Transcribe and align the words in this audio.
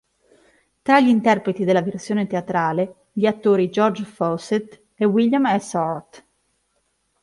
Tra 0.81 0.99
gli 0.99 1.09
interpreti 1.09 1.63
della 1.63 1.83
versione 1.83 2.25
teatrale, 2.25 3.09
gli 3.11 3.27
attori 3.27 3.69
George 3.69 4.03
Fawcett 4.03 4.81
e 4.95 5.05
William 5.05 5.45
S. 5.59 5.75
Hart. 5.75 6.25